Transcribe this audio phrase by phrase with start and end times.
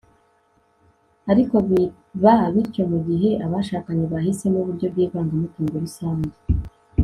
[1.31, 6.35] ariko biba bityo mu gihe abashakanye bahisemo uburyo bw'ivangamutungo rusange